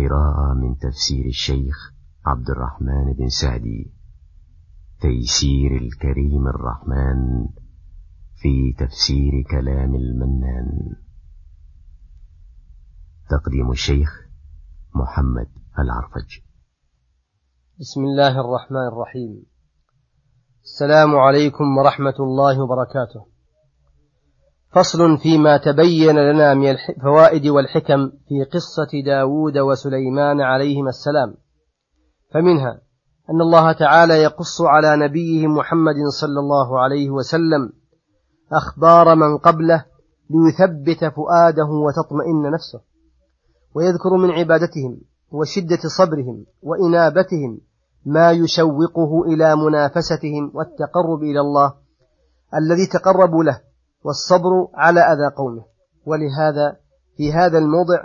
[0.00, 1.92] قراءة من تفسير الشيخ
[2.26, 3.92] عبد الرحمن بن سعدي.
[5.00, 7.48] تيسير الكريم الرحمن
[8.36, 10.96] في تفسير كلام المنان.
[13.30, 14.26] تقديم الشيخ
[14.94, 16.38] محمد العرفج.
[17.80, 19.46] بسم الله الرحمن الرحيم.
[20.62, 23.29] السلام عليكم ورحمة الله وبركاته.
[24.72, 31.34] فصل فيما تبين لنا من الفوائد والحكم في قصة داود وسليمان عليهما السلام.
[32.34, 32.80] فمنها
[33.30, 37.72] أن الله تعالى يقص على نبيه محمد صلى الله عليه وسلم
[38.52, 39.84] أخبار من قبله
[40.30, 42.80] ليثبت فؤاده وتطمئن نفسه
[43.74, 45.00] ويذكر من عبادتهم
[45.32, 47.60] وشدة صبرهم وإنابتهم
[48.06, 51.74] ما يشوقه إلى منافستهم والتقرب إلى الله
[52.54, 53.60] الذي تقربوا له
[54.04, 55.64] والصبر على أذى قومه.
[56.06, 56.76] ولهذا
[57.16, 58.04] في هذا الموضع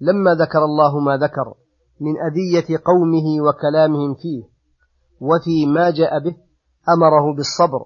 [0.00, 1.54] لما ذكر الله ما ذكر
[2.00, 4.42] من أذية قومه وكلامهم فيه
[5.20, 6.36] وفي ما جاء به
[6.88, 7.84] أمره بالصبر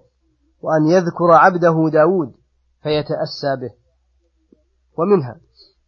[0.62, 2.32] وأن يذكر عبده داود
[2.82, 3.70] فيتأسى به.
[4.98, 5.40] ومنها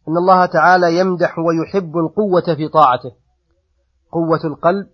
[0.07, 3.11] أن الله تعالى يمدح ويحب القوة في طاعته
[4.11, 4.87] قوة القلب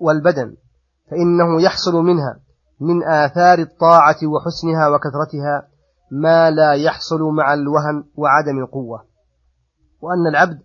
[0.00, 0.56] والبدن
[1.10, 2.40] فإنه يحصل منها
[2.80, 5.68] من آثار الطاعة وحسنها وكثرتها
[6.10, 9.04] ما لا يحصل مع الوهن وعدم القوة.
[10.00, 10.58] وأن العبد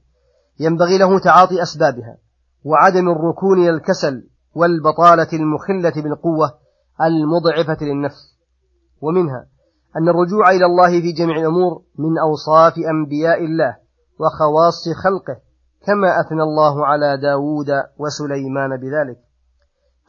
[0.59, 2.17] ينبغي له تعاطي أسبابها
[2.63, 6.51] وعدم الركون إلى الكسل والبطالة المخلة بالقوة
[7.01, 8.37] المضعفة للنفس.
[9.01, 9.45] ومنها
[9.97, 13.77] أن الرجوع إلى الله في جميع الأمور من أوصاف أنبياء الله
[14.19, 15.41] وخواص خلقه
[15.85, 19.17] كما أثنى الله على داود وسليمان بذلك.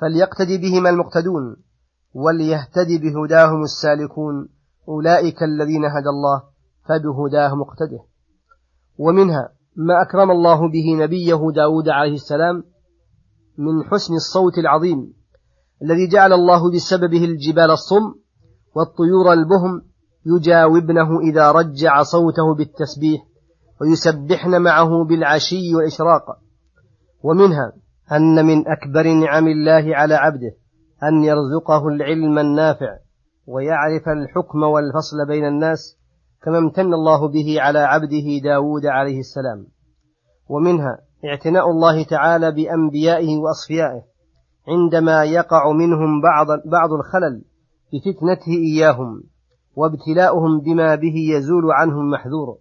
[0.01, 1.57] فليقتدي بهما المقتدون
[2.15, 4.49] وليهتدي بهداهم السالكون
[4.89, 6.43] أولئك الذين هدى الله
[6.89, 8.01] فبهداه مقتده.
[8.99, 12.65] ومنها ما أكرم الله به نبيه داود عليه السلام
[13.59, 15.13] من حسن الصوت العظيم
[15.83, 18.15] الذي جعل الله بسببه الجبال الصم
[18.77, 19.83] والطيور البهم
[20.27, 23.23] يجاوبنه إذا رجع صوته بالتسبيح
[23.81, 26.25] ويسبحن معه بالعشي والإشراق.
[27.23, 27.73] ومنها
[28.13, 30.53] أن من أكبر نعم الله على عبده
[31.03, 32.97] أن يرزقه العلم النافع.
[33.51, 35.99] ويعرف الحكم والفصل بين الناس
[36.43, 39.67] كما امتن الله به على عبده داود عليه السلام.
[40.49, 44.03] ومنها اعتناء الله تعالى بأنبيائه وأصفيائه
[44.69, 47.45] عندما يقع منهم بعض, بعض الخلل
[47.93, 49.23] بفتنته إياهم
[49.77, 52.59] وابتلاؤهم بما به يزول عنهم محذور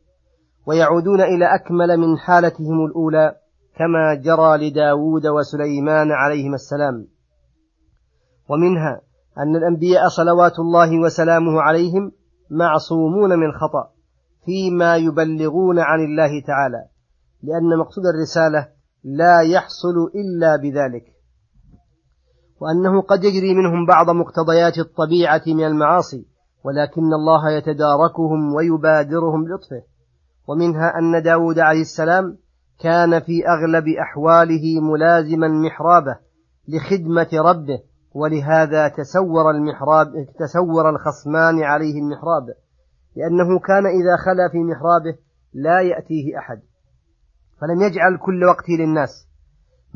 [0.67, 3.35] ويعودون إلى أكمل من حالتهم الأولى
[3.75, 7.07] كما جرى لداود وسليمان عليهما السلام.
[8.49, 9.01] ومنها
[9.39, 12.11] أن الأنبياء صلوات الله وسلامه عليهم
[12.51, 13.89] معصومون من خطأ
[14.45, 16.85] فيما يبلغون عن الله تعالى
[17.43, 18.67] لأن مقصود الرسالة
[19.03, 21.03] لا يحصل إلا بذلك
[22.61, 26.25] وأنه قد يجري منهم بعض مقتضيات الطبيعة من المعاصي
[26.63, 29.83] ولكن الله يتداركهم ويبادرهم بلطفه
[30.47, 32.37] ومنها أن داود عليه السلام
[32.79, 36.17] كان في أغلب أحواله ملازما محرابه
[36.67, 37.79] لخدمة ربه
[38.13, 40.07] ولهذا تسور المحراب
[40.39, 42.47] تسور الخصمان عليه المحراب
[43.15, 45.17] لأنه كان إذا خلا في محرابه
[45.53, 46.61] لا يأتيه أحد
[47.61, 49.27] فلم يجعل كل وقته للناس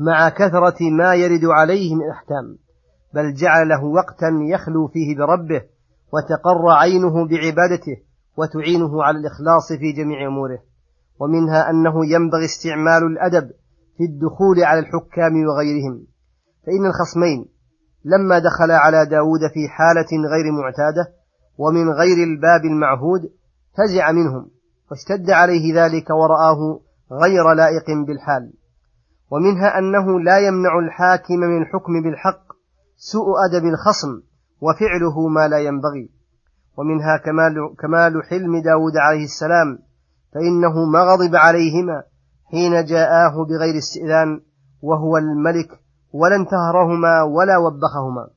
[0.00, 2.58] مع كثرة ما يرد عليه من أحكام
[3.14, 5.62] بل جعل له وقتا يخلو فيه بربه
[6.12, 7.96] وتقر عينه بعبادته
[8.36, 10.58] وتعينه على الإخلاص في جميع أموره
[11.20, 13.50] ومنها أنه ينبغي استعمال الأدب
[13.96, 16.06] في الدخول على الحكام وغيرهم
[16.66, 17.53] فإن الخصمين
[18.04, 21.12] لما دخل على داود في حالة غير معتادة
[21.58, 23.20] ومن غير الباب المعهود
[23.78, 24.50] فزع منهم
[24.90, 26.80] واشتد عليه ذلك ورآه
[27.12, 28.52] غير لائق بالحال.
[29.30, 32.44] ومنها أنه لا يمنع الحاكم من الحكم بالحق
[32.96, 34.22] سوء أدب الخصم
[34.60, 36.10] وفعله ما لا ينبغي.
[36.76, 39.78] ومنها كمال, كمال حلم داود عليه السلام
[40.34, 42.02] فإنه ما غضب عليهما
[42.50, 44.40] حين جاءاه بغير استئذان
[44.82, 45.83] وهو الملك
[46.14, 48.28] ولا انتهرهما ولا وبخهما.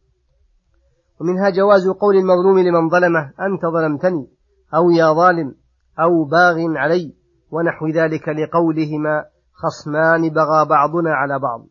[1.21, 4.27] ومنها جواز قول المظلوم لمن ظلمه أنت ظلمتني
[4.75, 5.55] أو يا ظالم
[5.99, 7.15] أو باغ علي
[7.51, 11.67] ونحو ذلك لقولهما خصمان بغى بعضنا على بعض.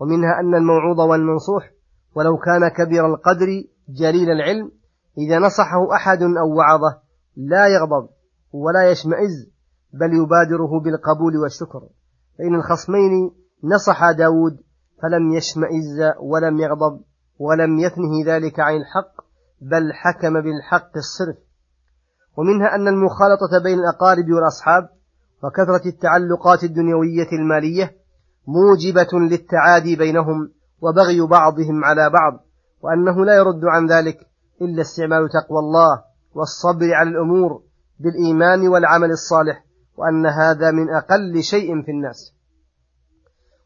[0.00, 1.70] ومنها أن الموعوظ والمنصوح
[2.14, 3.46] ولو كان كبير القدر
[3.88, 4.70] جليل العلم
[5.18, 6.98] إذا نصحه أحد أو وعظه
[7.36, 8.08] لا يغضب
[8.52, 9.50] ولا يشمئز
[9.92, 11.80] بل يبادره بالقبول والشكر.
[12.38, 13.30] فإن الخصمين
[13.64, 14.67] نصح داود
[15.02, 17.00] فلم يشمئز ولم يغضب
[17.38, 19.24] ولم يثنه ذلك عن الحق
[19.60, 21.36] بل حكم بالحق الصرف.
[22.36, 24.88] ومنها أن المخالطة بين الأقارب والأصحاب
[25.42, 27.96] وكثرة التعلقات الدنيوية المالية
[28.46, 32.44] موجبة للتعادي بينهم وبغي بعضهم على بعض
[32.82, 34.18] وأنه لا يرد عن ذلك
[34.62, 36.02] إلا استعمال تقوى الله
[36.34, 37.62] والصبر على الأمور
[38.00, 39.64] بالإيمان والعمل الصالح
[39.96, 42.34] وأن هذا من أقل شيء في الناس.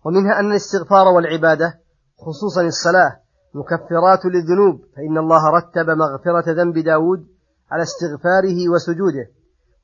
[0.05, 1.75] ومنها أن الاستغفار والعبادة
[2.19, 3.17] خصوصا الصلاة
[3.55, 7.27] مكفرات للذنوب فإن الله رتب مغفرة ذنب داود
[7.71, 9.27] على استغفاره وسجوده.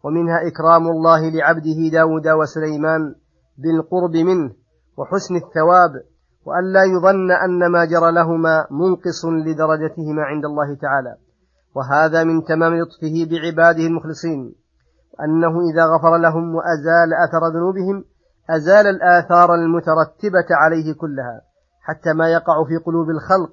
[0.04, 3.14] ومنها إكرام الله لعبده داود وسليمان
[3.58, 4.50] بالقرب منه
[4.96, 5.90] وحسن الثواب
[6.44, 11.16] وأن لا يظن أن ما جرى لهما منقص لدرجتهما عند الله تعالى.
[11.74, 14.54] وهذا من تمام لطفه بعباده المخلصين
[15.24, 18.04] أنه إذا غفر لهم وأزال أثر ذنوبهم
[18.50, 21.40] أزال الآثار المترتبة عليه كلها
[21.80, 23.52] حتى ما يقع في قلوب الخلق.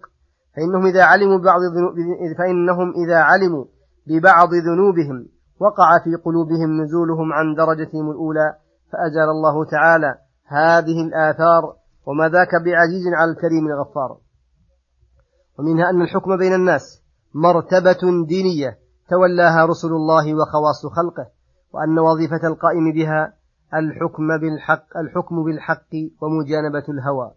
[0.55, 1.59] فإنهم إذا علموا ببعض
[2.37, 3.65] فإنهم إذا علموا
[4.07, 5.27] ببعض ذنوبهم
[5.59, 8.55] وقع في قلوبهم نزولهم عن درجتهم الأولى
[8.91, 10.15] فأزال الله تعالى
[10.47, 11.73] هذه الآثار
[12.05, 14.17] وما ذاك بعزيز على الكريم الغفار.
[15.59, 17.01] ومنها أن الحكم بين الناس
[17.33, 18.77] مرتبة دينية
[19.09, 21.27] تولاها رسل الله وخواص خلقه
[21.73, 23.33] وأن وظيفة القائم بها
[23.73, 27.31] الحكم بالحق الحكم بالحق ومجانبة الهوى.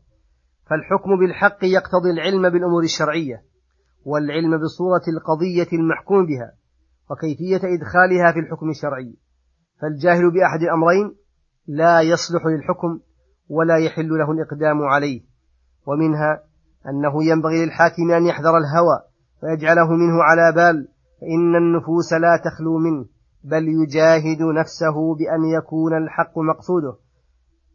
[0.70, 3.42] فالحكم بالحق يقتضي العلم بالأمور الشرعية
[4.04, 6.52] والعلم بصورة القضية المحكوم بها
[7.10, 9.16] وكيفية إدخالها في الحكم الشرعي.
[9.80, 11.16] فالجاهل بأحد الأمرين
[11.66, 13.00] لا يصلح للحكم
[13.48, 15.22] ولا يحل له الإقدام عليه.
[15.86, 16.42] ومنها
[16.86, 18.98] أنه ينبغي للحاكم أن يحذر الهوى
[19.42, 20.88] ويجعله منه على بال
[21.20, 23.17] فإن النفوس لا تخلو منه.
[23.44, 26.96] بل يجاهد نفسه بأن يكون الحق مقصوده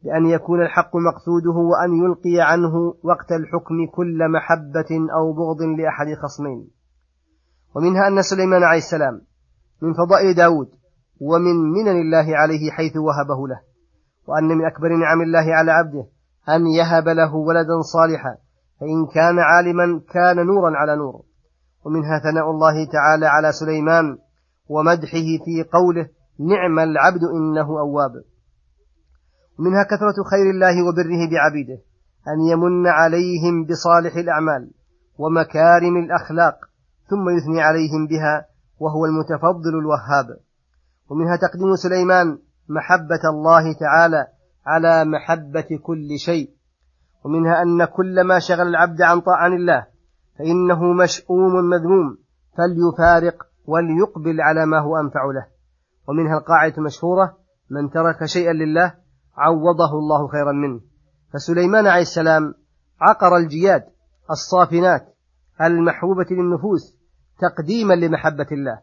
[0.03, 6.67] بأن يكون الحق مقصوده وأن يلقي عنه وقت الحكم كل محبة أو بغض لأحد خصمين.
[7.75, 9.21] ومنها أن سليمان عليه السلام
[9.81, 10.69] من فضائل داود
[11.21, 13.61] ومن منن الله عليه حيث وهبه له
[14.27, 16.05] وأن من أكبر نعم الله على عبده
[16.49, 18.37] أن يهب له ولدا صالحا
[18.79, 21.21] فإن كان عالما كان نورا على نور.
[21.85, 24.17] ومنها ثناء الله تعالى على سليمان
[24.69, 28.23] ومدحه في قوله نعم العبد إنه أواب.
[29.59, 31.81] ومنها كثرة خير الله وبره بعبيده
[32.27, 34.71] أن يمن عليهم بصالح الأعمال
[35.17, 36.55] ومكارم الأخلاق
[37.09, 38.45] ثم يثني عليهم بها
[38.79, 40.37] وهو المتفضل الوهاب.
[41.09, 42.39] ومنها تقديم سليمان
[42.69, 44.27] محبة الله تعالى
[44.65, 46.49] على محبة كل شيء.
[47.25, 49.85] ومنها أن كل ما شغل العبد عن طاعة الله
[50.39, 52.17] فإنه مشؤوم مذموم
[52.57, 55.45] فليفارق وليقبل على ما هو أنفع له.
[56.07, 57.37] ومنها القاعدة المشهورة
[57.69, 58.93] من ترك شيئا لله
[59.37, 60.81] عوضه الله خيرا منه.
[61.33, 62.53] فسليمان عليه السلام
[63.01, 63.83] عقر الجياد
[64.31, 65.15] الصافنات
[65.61, 66.97] المحبوبة للنفوس
[67.39, 68.79] تقديما لمحبة الله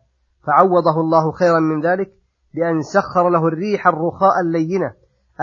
[0.46, 2.12] فعوضه الله خيرا من ذلك
[2.54, 4.92] بأن سخر له الريح الرخاء اللينة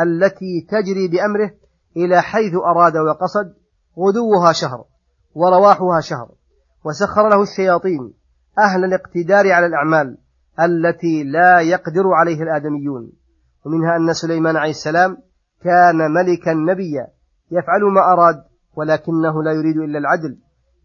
[0.04, 1.52] التي تجري بأمره
[1.98, 3.54] إلى حيث أراد وقصد
[4.00, 4.86] غدوها شهر
[5.34, 6.32] ورواحها شهر
[6.86, 8.14] وسخر له الشياطين
[8.60, 10.18] أهل الاقتدار على الأعمال
[10.60, 13.12] التي لا يقدر عليها الآدميون.
[13.66, 15.18] ومنها أن سليمان عليه السلام
[15.64, 17.08] كان ملكا نبيا
[17.52, 18.44] يفعل ما أراد
[18.76, 20.38] ولكنه لا يريد إلا العدل.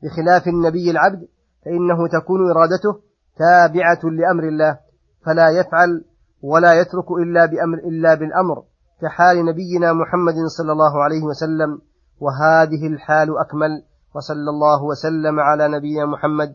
[0.02, 1.28] بخلاف النبي العبد
[1.64, 3.00] فإنه تكون إرادته
[3.38, 4.78] تابعة لأمر الله
[5.26, 6.04] فلا يفعل
[6.42, 8.62] ولا يترك إلا بأمر إلا بالأمر
[9.02, 11.80] كحال نبينا محمد صلى الله عليه وسلم.
[12.20, 13.82] وهذه الحال أكمل
[14.14, 16.54] وصلى الله وسلم على نبينا محمد